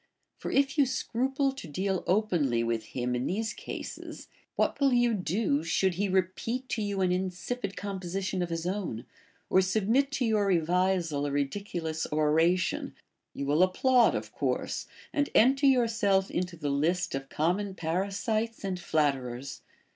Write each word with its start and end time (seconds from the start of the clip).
For 0.39 0.49
if 0.49 0.79
you 0.79 0.87
scruple 0.87 1.51
to 1.51 1.67
deal 1.67 2.03
openly 2.07 2.63
with 2.63 2.85
him 2.85 3.13
in 3.13 3.27
these 3.27 3.53
cases, 3.53 4.29
what 4.55 4.79
will 4.79 4.91
you 4.91 5.13
do, 5.13 5.63
should 5.63 5.93
he 5.93 6.09
repeat 6.09 6.67
to 6.69 6.81
you 6.81 7.01
an 7.01 7.11
insipid 7.11 7.77
composition 7.77 8.41
of 8.41 8.49
his 8.49 8.65
own, 8.65 9.05
or 9.47 9.61
submit 9.61 10.09
to 10.13 10.25
your 10.25 10.47
revisal 10.47 11.27
a 11.27 11.31
ridiculous 11.31 12.07
oration] 12.11 12.95
You 13.35 13.45
will 13.45 13.61
applaud, 13.61 14.15
of 14.15 14.31
course, 14.31 14.87
and 15.13 15.29
enter 15.35 15.67
yourself 15.67 16.31
into 16.31 16.57
the 16.57 16.71
list 16.71 17.13
of 17.13 17.29
common 17.29 17.75
parasites 17.75 18.63
and 18.63 18.79
flatterers 18.79 19.61